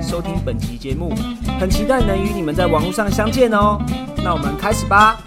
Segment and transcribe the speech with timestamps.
[0.00, 1.12] 收听本期节目，
[1.58, 3.76] 很期待能与你们在网络上相见哦。
[4.18, 5.18] 那我们开始吧。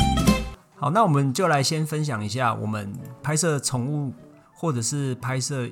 [0.77, 2.89] 好，那我们就来先分享一下我们
[3.21, 4.13] 拍摄宠物
[4.53, 5.67] 或者是拍摄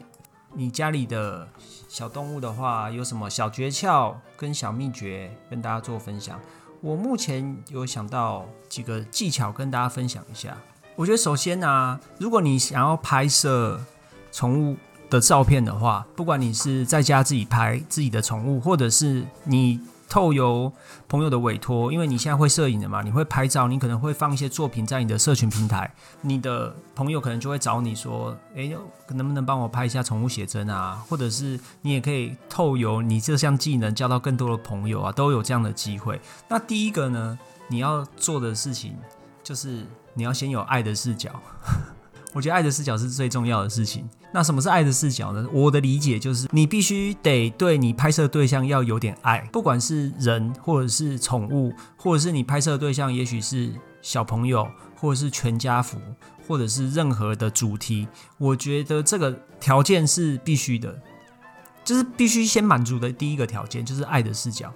[0.54, 1.48] 你家里的
[1.88, 6.38] 小动物的话，有什么小诀窍跟小秘诀跟大家做分享。
[6.82, 10.58] 我目前有想到几个技巧跟大家分享一下。
[10.98, 13.80] 我觉得首先呢，如果你想要拍摄
[14.30, 14.76] 宠物，
[15.10, 20.72] 的照片的话，不管你是在家自己拍自己的宠物，或者是你透由
[21.10, 28.76] 朋友的委托，因为你现在会摄影的嘛，你会拍照，你可能会放一些作品在你的社群平台，你的朋友可能就会找你说，诶，
[29.10, 31.04] 能不能帮我拍一下宠物写真啊？
[31.10, 36.20] 或者是你也可以透由你这项技能交到更多的朋友啊，都有这样的机会。
[36.48, 38.96] 那第一个呢，你要做的事情
[39.44, 41.32] 就是你要先有爱的视角。
[42.38, 44.08] 我觉得爱的视角是最重要的事情。
[44.32, 45.44] 那什么是爱的视角呢？
[45.52, 55.98] 我的理解就是，你必须得对你拍摄对象要有点爱，不管是人，或者是宠物，或者是你拍摄对象，也许是小朋友，或者是全家福，
[56.48, 58.08] 或者是任何的主题。
[58.38, 60.96] 我觉得这个条件是必须的，
[61.84, 64.72] 就是必须先满足的第一个条件，就是爱的视角。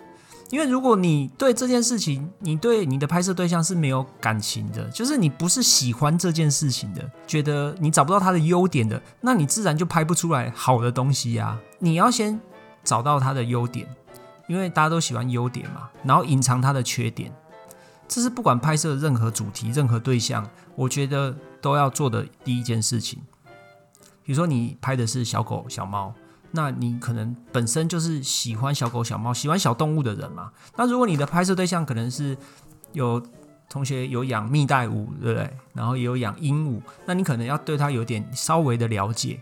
[0.52, 11.58] 因为如果你对这件事情，你对你的拍摄对象是没有感情的，就是你不是喜欢这件事情的，觉得你找不到他的优点的，那你自然就拍不出来好的东西呀。
[11.80, 12.38] 你要先
[12.84, 13.88] 找到他的优点，
[14.48, 17.34] 因为大家都喜欢优点嘛，然后隐藏他的缺点，
[18.06, 23.22] 这是不管拍摄任何主题、任何对象，我觉得都要做的第一件事情。
[24.22, 26.14] 比如说你拍的是小狗、小猫。
[26.52, 30.52] 那你可能本身就是喜欢小狗小猫、喜欢小动物的人嘛？
[30.76, 32.38] 那如果你的拍摄对象可能是
[32.94, 33.22] 有
[33.70, 35.58] 同学有养蜜袋鼯，对不对？
[35.74, 39.40] 然后也有养鹦鹉，那你可能要对它有点稍微的了解，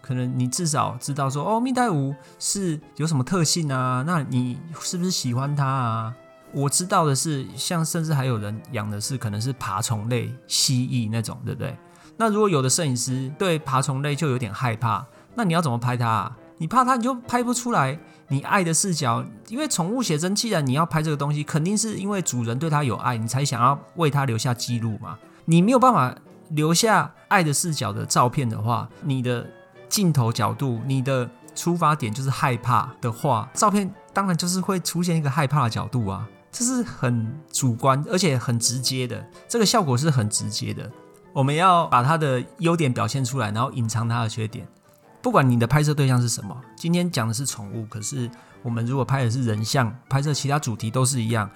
[0.00, 4.02] 可能你至少知道说，哦，蜜袋鼯是有什么特性啊？
[4.06, 6.14] 那你是不是喜欢它啊？
[6.52, 11.76] 我知道的是，像甚至还有人养的是可能是爬虫类蜥蜴那种，对不对？
[12.16, 16.08] 那如果有的摄影师对爬虫类就有点害怕，那你要怎么拍它？
[16.08, 16.36] 啊？
[16.58, 25.18] 你怕它，你就拍不出来你爱的视角，因为宠物写真，既然你要拍这个东西，肯定是因为主人对它有爱，你才想要为它留下记录嘛。
[25.44, 26.14] 你没有办法
[26.50, 29.46] 留下爱的视角的照片的话，你的
[29.88, 36.26] 镜头角度、你的出发点就是害怕的话，照片当然就是会出现一个害怕的角度啊。
[36.50, 40.90] 这是很主观而且很直接的，这个效果是很直接的。
[41.34, 44.66] 我们要把它的优点表现出来，然后隐藏它的缺点。
[45.26, 48.30] 不管你的拍摄对象是什么，今天讲的是宠物，可是
[48.62, 51.50] 我们如果拍的是人像，拍摄其他主题都是一样。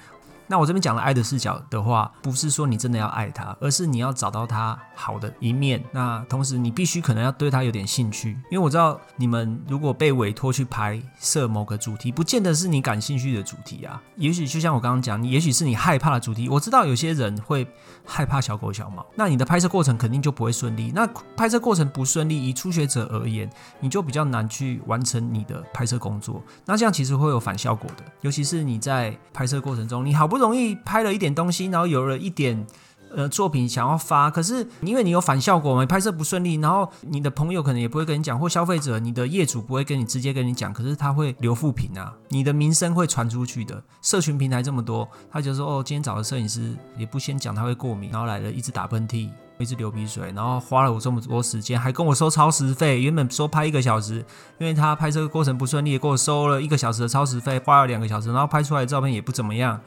[0.50, 5.80] 那我这边讲了爱的视角的话，不是说你真的要爱他，而是你要找到他好的一面。
[5.92, 14.02] 那同时你必须可能要对他有点兴趣，因为我知道你们如果被委托去拍摄某个主题，不见得是你感兴趣的主题啊。
[14.16, 16.48] 也许就像我刚刚讲，你也许是你害怕的主题。
[16.48, 17.64] 我知道有些人会
[18.04, 20.90] 害怕小狗小猫，那你的拍摄过程肯定就不会顺利。
[20.92, 26.42] 那拍摄过程不顺利，以初学者而言，你就比较难去完成你的拍摄工作。
[26.64, 30.39] 那这样其实会有反效果的，尤其是你在拍摄过程中，你好不。
[30.40, 32.66] 容易拍了一点东西，然后有了一点
[33.14, 43.82] 呃作品想要发，可是因为你有反效果嘛，拍摄不顺利，然后你的朋友可能也不会跟你讲，或消费者、你的业主不会跟你直接跟你讲，可是他会留负评啊，你的名声会传出去的。
[44.02, 49.28] 社群平台这么多，他就说哦，今天找的摄影师也不先讲他会过敏，然后来了一直打喷嚏，
[49.58, 53.00] 一直流鼻水，然后花了我这么多时间，还跟我收超时费。
[53.02, 54.24] 原本说拍一个小时，
[54.58, 59.78] 因为他拍摄过程不顺利，给我收了一个小时的超时费，花了两个小时，然后拍出来的照片也不怎么样。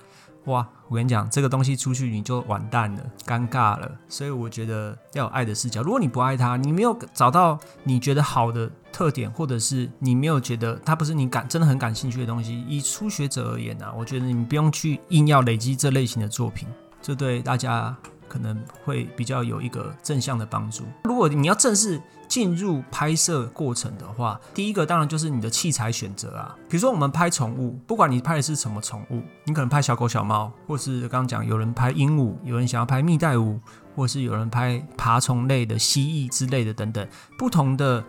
[0.46, 3.90] 哇，我跟你讲，这个东西出去你就完蛋了，尴尬了。
[4.10, 5.82] 所以我觉得要有爱的视角。
[5.82, 16.68] 如果你不爱他，你没有找到你觉得好的特点，或者是你没有觉得他不是你感真的很感兴趣的东西，以初学者而言呢，我觉得你不用去硬要累积这类型的作品，
[17.02, 17.96] 这对大家。
[18.34, 20.86] 可能会比较有一个正向的帮助。
[21.04, 26.56] 如果你要正式进入拍摄过程的话，第一个当然就是你的器材选择啊。
[26.68, 33.60] 比如说我们拍宠物，不管你拍的是什么宠物，你可能拍小狗、小猫，或是刚刚讲有人拍鹦鹉，有人想要拍蜜袋鼯，
[33.96, 37.08] 或是有人拍爬虫类的蜥蜴之类的等等，
[37.38, 38.04] 不同的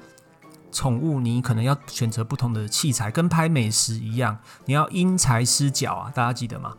[0.73, 6.75] 宠物，你可能要选择不同的器材，跟拍美食一样，你要因材施教啊，大家记得吗？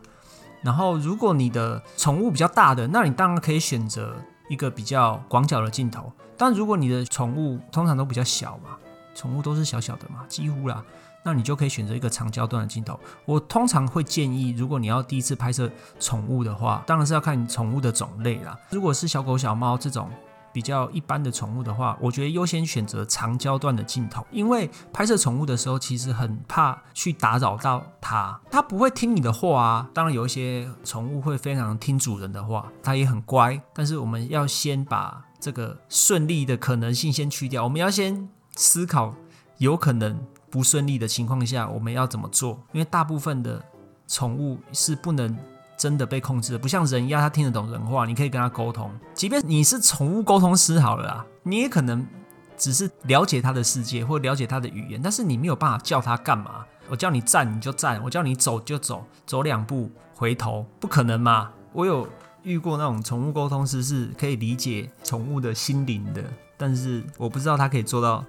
[0.62, 4.16] 然后，如果你的宠物比较大的，那你当然可以选择
[4.48, 6.12] 一个比较广角的镜头。
[6.36, 8.76] 但如果你的宠物通常都比较小嘛，
[9.14, 10.82] 宠物都是小小的嘛，几乎啦，
[11.22, 12.98] 那你就可以选择一个长焦段的镜头。
[13.24, 15.70] 我通常会建议，如果你要第一次拍摄
[16.00, 18.58] 宠物的话，当然是要看宠物的种类啦。
[18.70, 20.10] 如果是小狗、小猫这种。
[20.56, 29.90] 比较一般的宠物的话，我觉得优先选择长焦段的镜头，因为拍摄宠物的时候，其实很怕去打扰到它，它不会听你的话啊。
[29.92, 33.60] 当然有一些宠物会非常听主人的话，它也很乖。
[33.74, 39.14] 但是我们要先把这个顺利的可能性先去掉，我们要先思考
[39.58, 40.18] 有可能
[40.48, 43.62] 不顺利的情况下我们要怎么做，因为大部分的
[44.08, 45.36] 宠物是不能。
[45.76, 48.90] 真的被控制了，不像人一样，他听得懂人话，你可以跟他沟通。
[49.14, 52.06] 即便你是宠物沟通师好了啦，你也可能
[52.56, 56.64] 只是了解他的世界或了解他的语言，但是你没有办法叫他干嘛。
[56.88, 61.50] 我叫你站你就站，我叫你走就走，走两步回头，不可能嘛？
[61.72, 62.08] 我有
[62.42, 66.22] 遇过那种宠物沟通师是可以理解宠物的心灵的，
[66.56, 68.24] 但是我不知道他可以做到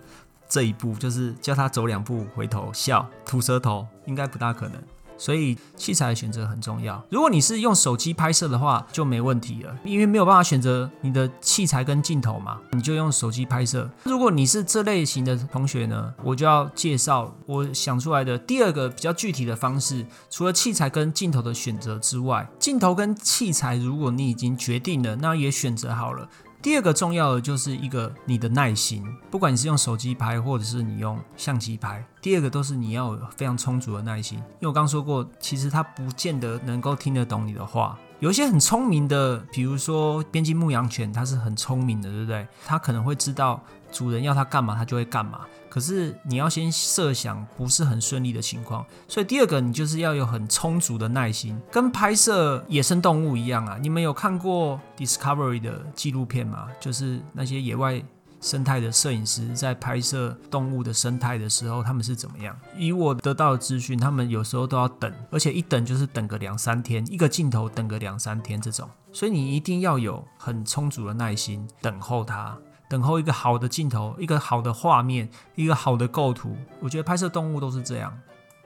[0.49, 4.81] 这一步，就是叫他走两步回头笑吐舌头，应该不大可能。
[5.17, 7.03] 所以器材的选择很重要。
[7.09, 13.89] 如果你是用手机拍摄的话，就没问题了，因为没有办法选择你的器材跟镜头嘛，你就用手机拍摄。
[14.03, 20.05] 如果你是这类型的同学呢，我就要介绍我想出来的第二个比较具体的方式。
[20.29, 26.29] 除了器材跟镜头的选择之外，镜头跟器材如果你已经决定了，那也选择好了。
[26.67, 34.37] 第二个重要的就是一个你的耐心，不管你是用手机拍或者是你用相机拍，第二个都是你要有非常充足的耐心。
[34.37, 37.97] 因为我刚说过，其实它不见得能够听得懂你的话。
[38.19, 42.45] 有一些很聪明的，比如说边境牧羊犬，它是很聪明的，对不对？
[42.65, 45.41] 它可能会知道主人要它干嘛，它就会干嘛。
[45.69, 53.77] 可是你要先设想不是很顺利的情况，所以第二个你就是要有很充足的耐心，跟拍摄野生动物一样啊。
[53.81, 56.67] 你们有看过 Discovery 的纪录片吗？
[56.79, 58.03] 就是那些野外。
[58.39, 62.55] 生态的摄影师在拍摄动物的生态的时候，他们是怎么样？
[62.77, 68.87] 以我得到的资讯，他们有时候都要等，而且一等就是等个两三天，一个镜头等个两三天这种。
[69.11, 72.55] 所以你一定要有很充足的耐心等候它，
[72.89, 76.55] 等候一个好的镜头，一个好的画面，一个好的构图。
[76.79, 78.17] 我觉得拍摄动物都是这样，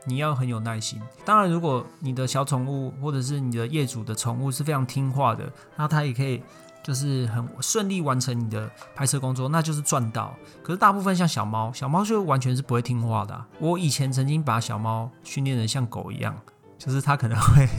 [0.06, 1.02] 你要很有耐心。
[1.26, 6.42] 当然，如果你的小宠物或者是你的业主的宠物是非常听话的，那它也可以。
[6.84, 10.36] 就是很顺利完成你的拍摄工作，那就是赚到。
[10.64, 13.46] 可是大部分像小猫，小猫就完全是不会听话的。
[13.60, 16.36] 我以前曾经把小猫训练的像狗一样，
[16.80, 17.70] 就是它可能会。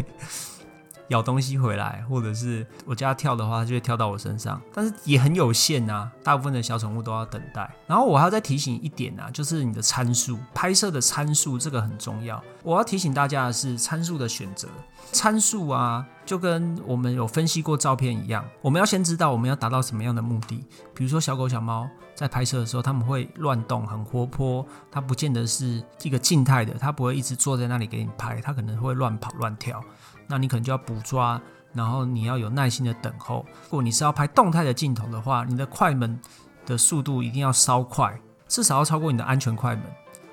[1.12, 6.10] 咬东西回来，或者是我家跳的话，它就会跳到我身上，但是也很有限啊。
[6.24, 7.70] 大部分的小宠物都要等待。
[7.86, 12.42] 然后我还要再提醒一点啊，就是你的参数，拍摄的参数这个很重要。
[12.62, 14.68] 我要提醒大家的是参数的选择。
[15.10, 20.64] 参数啊，就跟我们有分析过照片一样，我们要先知道我们要达到什么样的目的。
[20.94, 29.82] 比如说小狗小猫在拍摄的时候，他们会乱动，很活泼，它不见得是一个静态的，它不会一直坐在那里给你拍，它可能会乱跑乱跳。
[30.26, 31.40] 那你可能就要捕抓，
[31.72, 33.44] 然后你要有耐心的等候。
[33.64, 36.18] 如果你是要拍动态的镜头的话，你的快门
[36.64, 39.84] 的速度一定要稍快，至少要超过你的安全快门。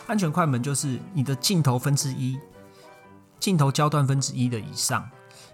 [0.08, 2.40] 安全快门就是你的镜头分之一，
[3.40, 5.08] 镜头焦段分之一的以上。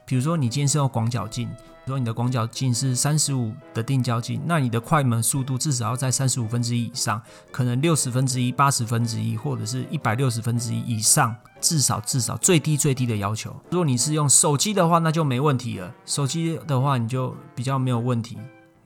[0.05, 1.49] 比如说你今天是用广角镜。
[1.87, 13.55] 如果你的广角镜是三十五的定焦镜，那你的快门速度至少要在三十五分之一以上，可能六十分之一、八十分之一，或者是一百六十分之一以上，至少至少最低最低的要求。
[13.69, 15.93] 如果你是用手机的话，那就没问题了。
[16.07, 18.35] 手机的话，你就比较没有问题，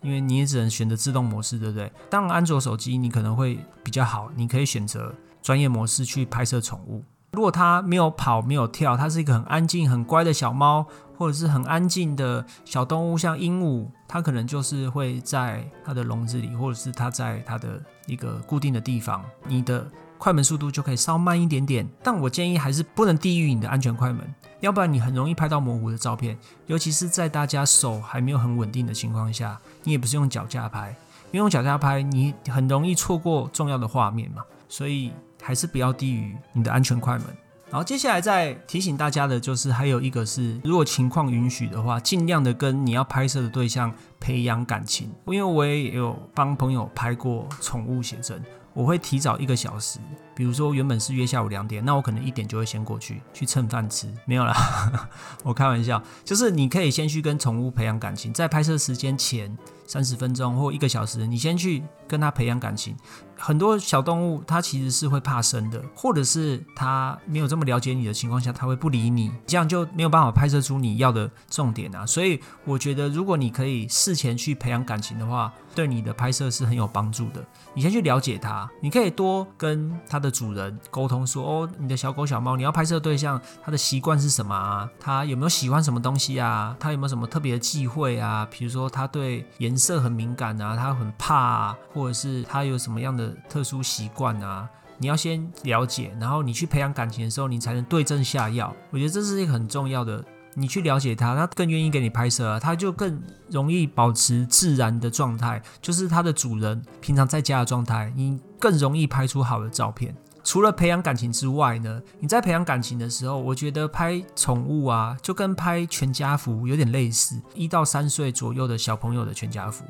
[0.01, 1.89] 因为你也只能选择自动模式，对不对？
[2.09, 7.01] 当然，安卓手机你可能会比较好，你可以选择专业模式去拍摄宠物。
[7.31, 10.85] 如果它没有跑、没有跳，它是一个很安静、很乖的小猫。
[11.19, 19.85] 或者是很安静的小动物，像鹦鹉，它可能就是会在它的笼子里，或者是它在它的一个固定的地方，你的
[20.17, 21.85] 快门速度就可以稍慢一点点。
[22.01, 30.95] 但我建议还是不能低于你的安全快门，要不然你很容易拍到模糊的照片，尤其是在大家手还没有很稳定的情况下，你也不是用脚架拍，
[31.31, 35.11] 因为用脚架拍你很容易错过重要的画面嘛，所以
[35.41, 37.25] 还是不要低于你的安全快门。
[37.71, 45.11] 然后接下来再提醒大家的就是，还有一个是，如果情况允许的话，尽量的跟你要拍摄的对象培养感情。
[45.27, 49.99] 因为我也有帮朋友拍过宠物写真，我会提早一个小时，
[50.33, 54.11] 比如说原本是约下午两点，那我可能一点就会先过去去蹭饭吃。
[54.25, 55.07] 没有啦，
[55.45, 59.55] 我开玩笑，就是你可以先去跟宠物培养感情，在拍摄时间前
[59.89, 62.95] 三十分钟或一个小时，你先去跟他培养感情。
[63.35, 72.05] 很多小动物它其实是会怕生的，或者是它没有这么了解你的情况下，它会不理你，这样就没有办法拍摄出你要的重点啊。
[72.05, 77.41] 所以我觉得，如果你可以事前去培养感情的话，对你的拍摄是很有帮助的。
[77.73, 84.89] 你先去了解它，你可以多跟它的主人沟通，说哦，你的小狗小猫，你要拍摄对象，它的习惯是什么啊？
[84.99, 86.75] 它有没有喜欢什么东西啊？
[86.77, 88.45] 它有没有什么特别的忌讳啊？
[88.51, 93.33] 比如说它对颜色很敏感啊，他很怕，啊，或者是他有什么样的？
[93.49, 98.75] 特殊习惯啊，你要先了解，然后你去培养感情的时候，你才能对症下药。
[98.91, 100.23] 我觉得这是一个很重要的。
[100.55, 110.13] 你去了解他，他更愿意给你拍摄啊，他就更容易保持自然的状态，就是他的主人平常在家的状态，你更容易拍出好的照片。
[110.43, 119.83] 除了培养感情之外呢，你在培养感情的时候，我觉得拍宠物啊，就跟拍全家福有点类似，一到三岁左右的小朋友的全家福，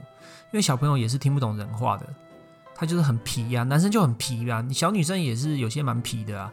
[0.51, 2.05] 因为小朋友也是听不懂人话的。
[2.75, 6.51] 他就是很皮呀，男生就很皮呀，你小女生也是有些蛮皮的啊。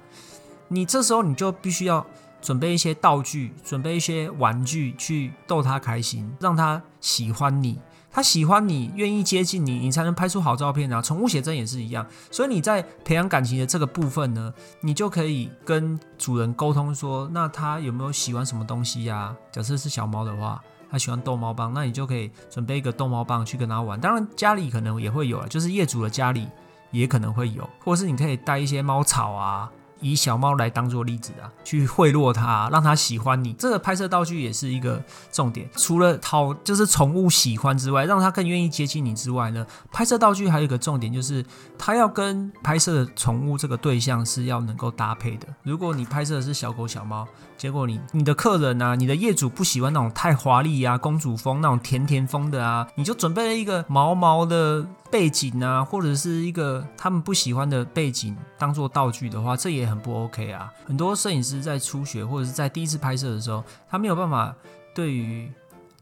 [0.68, 2.04] 你这时候你就必须要
[2.42, 7.78] 准备一些道具，准备一些玩具去逗他开心，让他喜欢你。
[8.16, 11.02] 他喜欢你，愿意接近你，你才能拍出好照片啊。
[11.02, 19.36] 宠物写真也是一样，所以你在培养感情的这个部分呢，你就可以跟主人沟通说，那他有没有喜欢什么东西呀？
[19.52, 20.62] 假设是小猫的话。
[20.88, 24.00] 他喜欢逗猫棒，那你就可以准备一个逗猫棒去跟他玩。
[24.00, 26.48] 当然家里可能也会有啊，就是业主的家里
[26.92, 29.70] 也可能会有，或者是你可以带一些猫草啊。
[30.00, 33.52] 以小猫来当做例子啊，去贿赂它，让它喜欢你。
[33.54, 35.68] 这个拍摄道具也是一个重点。
[35.76, 41.44] 除了讨就是宠物喜欢之外，让它更愿意接近你之外呢，拍摄道具还有一个重点就是，
[41.78, 45.46] 它要跟拍摄的宠物这个对象是要能够搭配的。
[45.62, 47.26] 如果你拍摄的是小狗小猫，
[47.56, 54.86] 结果你你的客人啊，你的业主不喜欢那种太华丽啊、公主风那种甜甜风的啊，你就准备了一个毛毛的。
[55.10, 60.72] 背景啊，或者是一个他们不喜欢的背景当做道具的话，这也很不 OK 啊。
[60.86, 64.54] 很多摄影师在初学或者是在第一次拍摄的时候，他没有办法
[64.94, 65.50] 对于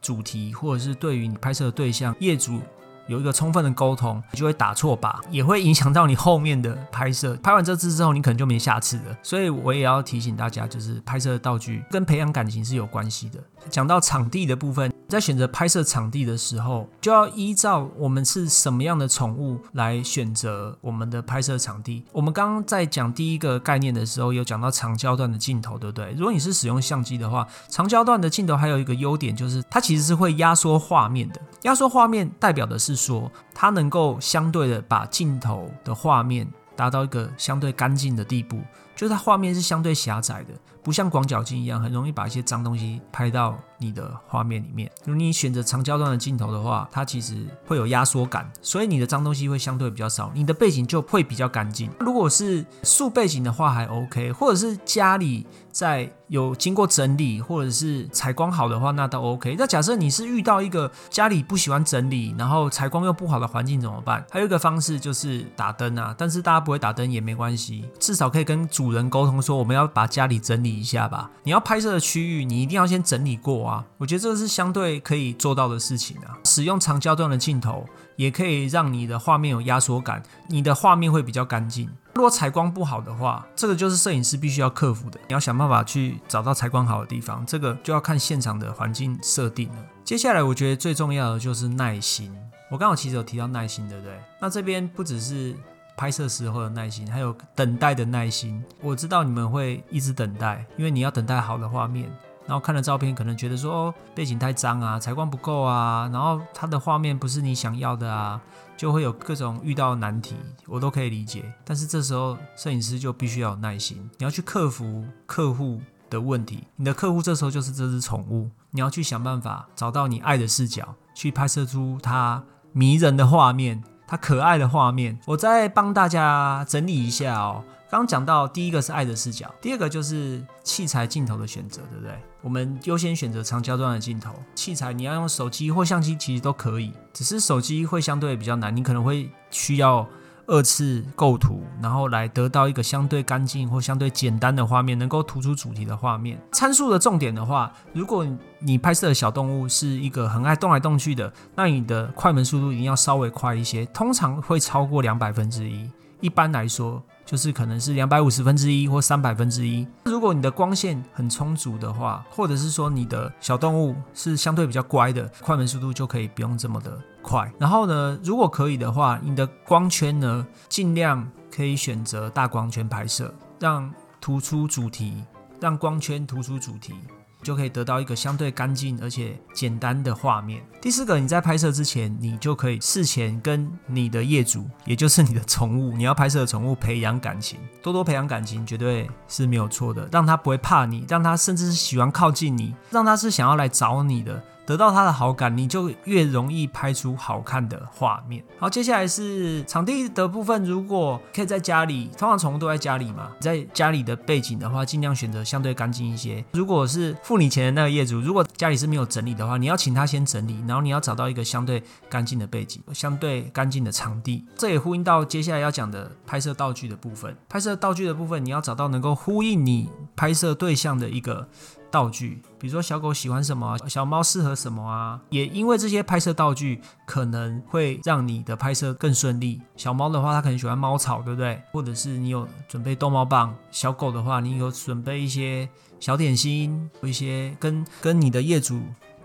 [0.01, 2.61] 主题或者是对于你拍摄的对象业主。
[3.07, 7.37] 有一个充分的沟通，你就会打错靶，也会影响到你后面的拍摄。
[7.43, 9.15] 拍完这次之后，你可能就没下次了。
[9.23, 13.39] 所以我也要提醒大家，就是拍摄的道具跟培养感情是有关系的。
[13.69, 22.03] 讲到场地的部分，在选择拍摄场地的时候，就要依照我们是什么样的宠物来选择我们的拍摄场地。
[22.11, 26.13] 我们刚刚在讲第一个概念的时候，有讲到长焦段的镜头，对不对？
[26.19, 31.41] 如果你是使用相机的话，长焦段的镜头还有一个优点，就是它其实是会压缩画面的。
[31.63, 36.45] 压缩画面代表的是说，它能够相对的把镜头的画面
[36.75, 38.59] 达到一个相对干净的地步，
[38.97, 40.53] 就是它画面是相对狭窄的，
[40.85, 44.89] 不像广角镜一样很容易把一些脏东西拍到你的画面里面。
[45.05, 51.91] 如果你选择长焦段的镜头的话，它其实会有压缩感，所以你的脏东西会相对比较少，你的背景就会比较干净。
[51.99, 56.13] 如果是素背景的话还 OK，或者是家里在。
[56.29, 59.55] 有经过整理或者是采光好的话，那都 OK。
[59.57, 64.25] 那假设你是遇到一个家里不喜欢整理，然后采光又不好的环境怎么办？
[64.31, 71.31] 还有一个方式就是打灯啊，但是大家不会打灯也没关系，至少可以跟主人沟通说我们要把家里整理一下吧。
[71.43, 73.85] 你要拍摄的区域，你一定要先整理过啊。
[73.99, 76.39] 我觉得这个是相对可以做到的事情啊。
[76.45, 81.89] 使用长焦段的镜头，也可以让你的画面有压缩感，你的画面会比较干净。
[82.15, 85.19] 如果采光不好的话，这个就是摄影师必须要克服的。
[85.27, 89.77] 你要想办法去找到采光好的地方，这个就要看现场的环境设定了。
[90.05, 92.33] 接下来，我觉得最重要的就是耐心。
[92.71, 94.17] 我刚好其实有提到耐心，对不对？
[94.41, 95.55] 那这边不只是
[95.97, 98.63] 拍摄时候的耐心，还有等待的耐心。
[98.81, 102.11] 我知道你们会一直等待，因为你要等待好的画面。
[102.47, 108.39] 然后看了照片，可能觉得说哦背景太脏啊，采光不够啊，然后它的画面不是你想要的啊，
[108.77, 110.37] 就会有各种遇到难题，
[110.67, 111.43] 我都可以理解。
[111.65, 116.65] 但是这时候摄影师就必须要有耐心，你要去克服客户的问题。
[116.77, 123.83] 你的客户这时候就是这只宠物，你要去想办法找到你爱的视角，去拍摄出它迷人的画面，
[124.17, 125.19] 可爱的画面。
[125.27, 127.63] 我再帮大家整理一下哦。
[127.91, 132.13] 刚讲到第一个是爱的视角，第二个就是器材镜头的选择，对不对？
[132.43, 134.35] 我们优先选择长焦段的镜头。
[134.55, 140.05] 器材你要用手机或相机其实都可以，只是手机会相对比较难，你可能会需要
[140.47, 146.41] 二次构图，然后来得到一个相对干净或相对简单的画面，能够突出主题的画面。
[146.53, 148.27] 参数的重点的话，如果
[148.59, 155.91] 你拍摄的小动物是一个很爱动来动去的，那你的快门速度一定要稍微快一些，通常会超过两百分之一。
[156.21, 157.03] 一般来说。
[157.27, 159.89] 就是可能是两百五十分之一或三百分之一。
[160.05, 167.51] 如果你的光线很充足的话，或者是说你的小动物是相对比较乖的，快门速度就可以不用这么的快。
[167.59, 175.25] 然后呢，如果可以的话，你的光圈呢，尽量可以选择大光圈拍摄，让突出主题，
[175.59, 176.95] 让光圈突出主题。
[177.43, 180.65] 就可以得到一个相对干净而且简单的画面。
[180.81, 190.09] 第四个，你在拍摄之前，你就可以事前跟你的业主，也就是你的宠物，你要拍摄的宠物培养感情，多多培养感情，绝对是没有错的。
[190.11, 194.43] 让他不会怕你，让他甚至是喜欢靠近你，让他是想要来找你的。
[194.67, 198.43] 得到他的好感，你就越容易拍出好看的画面。
[198.59, 200.65] 好，接下来是场地的部分。
[200.65, 206.45] 如果可以在家里，通常宠物都在家里嘛，在家里的背景的话，尽量选择相对干净一些。
[206.53, 214.45] 如果是付你钱的那个业主，如果家里是没有整理的话，你要请他先整理，然后你要找到一个相对干净的背景，相对干净的场地。
[214.57, 217.37] 这也呼应到接下来要讲的拍摄道具的部分。
[217.49, 221.49] 拍摄道具的部分，你要找到能够呼应你拍摄对象的一个。
[221.95, 225.21] 道具，比如说小狗喜欢什么，小猫适合什么啊？
[225.31, 229.63] 也因为这些拍摄道具可能会让你的拍摄更顺利。
[229.77, 231.63] 小猫的话，它可能喜欢猫草，对不对？
[231.71, 235.69] 或者是你有准备逗猫棒；小狗的话，你有准备一些
[236.01, 238.83] 小点心，一些跟跟你的业主。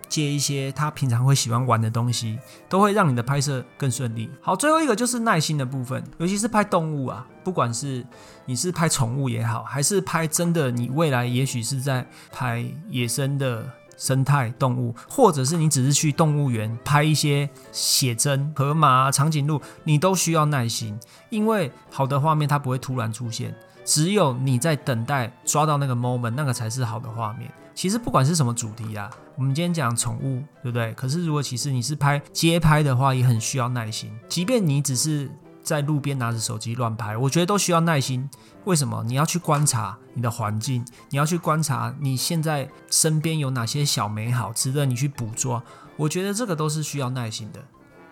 [0.10, 2.38] 借一些他平常会喜欢玩的东西，
[2.68, 4.30] 都会让你的拍摄更顺利。
[4.42, 8.06] 好，最后一个就是耐心的部分，尤其是拍动物啊，不管是
[8.46, 13.64] 你是拍宠物也好，还是拍真的，你未来也许是在拍野生的
[13.96, 21.00] 生态动物，或者是你只是去动物园拍一些写真、河马、长颈鹿，你都需要耐心，
[21.30, 23.56] 因为好的画面它不会突然出现。
[23.86, 27.52] 只有你在等待抓到那个 moment，那个才是好的画面。
[27.80, 30.94] 其实不管是什么主题啊，我们今天讲宠物，对不对？
[30.96, 34.12] 可是如果其实你是拍街拍的话，也很需要耐心。
[34.28, 35.32] 即便你只是
[35.64, 38.30] 在路边拿着手机乱拍，我觉得都需要耐心。
[38.66, 39.02] 为什么？
[39.08, 45.64] 你要去观察你的环境，你要去观察你现在身边有哪些小美好值得你去捕捉。
[45.96, 47.62] 我觉得这个都是需要耐心的。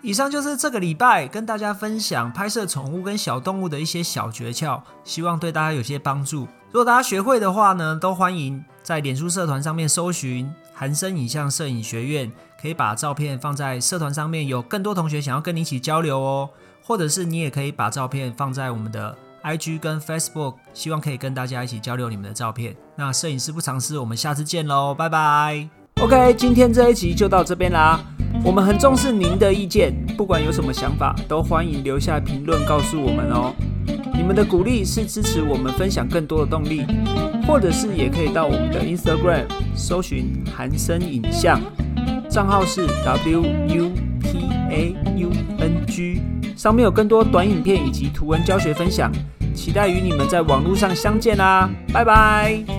[0.00, 6.48] 以上就是这个礼拜跟大家分享拍摄宠物跟小动物的一些小诀窍，希望对大家有些帮助。
[6.70, 16.48] 如果大家学会的话呢，都欢迎在脸书社团上面搜寻韩生影像摄影学院，可以把照片放在社团上面，有更多同学想要跟你一起交流哦。
[16.82, 22.74] 或者是你也可以把照片放在我们的 IG 跟 Facebook，希望可以跟大家一起交流你们的照片。
[22.96, 25.68] 那摄影师不尝试，我们下次见喽，拜拜。
[26.00, 28.00] OK，今天这一集就到这边啦。
[28.42, 33.54] 我们很重视您的意见，不管有什么想法，都欢迎留下评论告诉我们哦。
[34.14, 36.86] 你们的鼓励是支持我们分享更多的动力，
[37.48, 41.58] 或者是也可以到我们的 Instagram 搜寻韩生影像，
[42.28, 46.20] 账号是 W U P A U N G，
[46.54, 49.10] 上面有更多短影片以及图文教学分享，
[49.54, 52.77] 期待与你们在网络上相见啦，拜拜。